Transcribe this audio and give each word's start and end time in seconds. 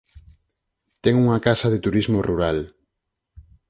Ten 1.03 1.13
unha 1.23 1.39
casa 1.47 1.67
de 1.73 1.79
turismo 1.85 2.19
rural. 2.29 2.57